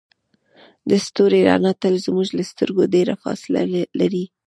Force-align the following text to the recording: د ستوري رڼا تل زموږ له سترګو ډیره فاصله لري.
د 0.89 0.91
ستوري 1.05 1.41
رڼا 1.49 1.71
تل 1.81 1.95
زموږ 2.05 2.27
له 2.37 2.43
سترګو 2.51 2.83
ډیره 2.93 3.13
فاصله 3.23 3.61
لري. 3.99 4.23